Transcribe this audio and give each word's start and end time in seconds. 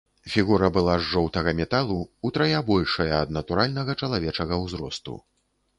Фігура 0.35 0.69
была 0.77 0.95
з 1.01 1.05
жоўтага 1.11 1.53
металу, 1.61 1.99
утрая 2.31 2.65
большая 2.73 3.11
ад 3.21 3.29
натуральнага 3.39 3.91
чалавечага 4.05 4.53
ўзросту. 4.65 5.23